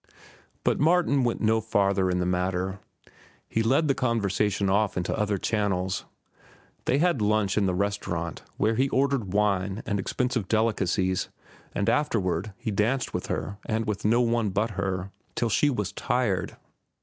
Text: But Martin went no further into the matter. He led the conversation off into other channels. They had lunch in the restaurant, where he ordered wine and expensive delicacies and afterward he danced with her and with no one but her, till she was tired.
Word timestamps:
But 0.63 0.79
Martin 0.79 1.23
went 1.23 1.41
no 1.41 1.61
further 1.61 2.09
into 2.09 2.21
the 2.21 2.25
matter. 2.25 2.79
He 3.47 3.61
led 3.61 3.87
the 3.87 3.93
conversation 3.93 4.67
off 4.67 4.97
into 4.97 5.15
other 5.15 5.37
channels. 5.37 6.05
They 6.85 6.97
had 6.97 7.21
lunch 7.21 7.55
in 7.55 7.67
the 7.67 7.75
restaurant, 7.75 8.41
where 8.57 8.73
he 8.73 8.89
ordered 8.89 9.31
wine 9.31 9.83
and 9.85 9.99
expensive 9.99 10.47
delicacies 10.47 11.29
and 11.75 11.87
afterward 11.87 12.51
he 12.57 12.71
danced 12.71 13.13
with 13.13 13.27
her 13.27 13.59
and 13.67 13.85
with 13.85 14.03
no 14.03 14.21
one 14.21 14.49
but 14.49 14.71
her, 14.71 15.11
till 15.35 15.49
she 15.49 15.69
was 15.69 15.91
tired. 15.91 16.57